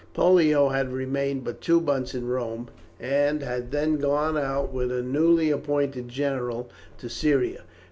Pollio 0.15 0.69
had 0.69 0.91
remained 0.91 1.43
but 1.43 1.61
two 1.61 1.79
months 1.79 2.15
in 2.15 2.25
Rome, 2.27 2.69
and 2.99 3.43
had 3.43 3.69
then 3.69 3.97
gone 3.99 4.35
out 4.35 4.73
with 4.73 4.91
a 4.91 5.03
newly 5.03 5.51
appointed 5.51 6.07
general 6.07 6.71
to 6.97 7.07
Syria. 7.07 7.65